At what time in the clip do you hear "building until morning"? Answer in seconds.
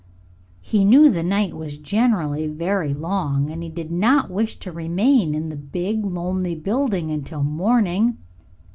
6.55-8.17